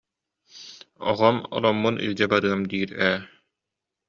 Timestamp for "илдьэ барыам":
2.05-2.61